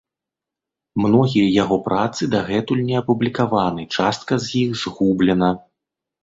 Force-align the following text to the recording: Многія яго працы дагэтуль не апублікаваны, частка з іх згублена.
Многія 1.01 1.51
яго 1.63 1.77
працы 1.87 2.29
дагэтуль 2.35 2.81
не 2.87 2.95
апублікаваны, 3.03 3.87
частка 3.99 4.41
з 4.47 4.65
іх 4.65 4.71
згублена. 4.87 5.49